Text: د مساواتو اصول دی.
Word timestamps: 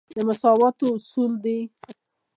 د 0.15 0.17
مساواتو 0.27 0.85
اصول 0.97 1.31
دی. 1.43 1.59